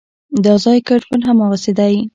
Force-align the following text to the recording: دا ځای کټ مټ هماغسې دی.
دا 0.45 0.53
ځای 0.63 0.79
کټ 0.87 1.01
مټ 1.09 1.21
هماغسې 1.29 1.71
دی. 1.79 1.95